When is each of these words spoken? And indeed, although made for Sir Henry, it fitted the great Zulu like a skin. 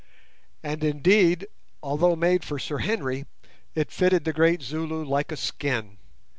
And 0.63 0.83
indeed, 0.83 1.45
although 1.83 2.15
made 2.15 2.43
for 2.43 2.57
Sir 2.57 2.79
Henry, 2.79 3.27
it 3.75 3.91
fitted 3.91 4.25
the 4.25 4.33
great 4.33 4.63
Zulu 4.63 5.05
like 5.05 5.31
a 5.31 5.37
skin. 5.37 5.99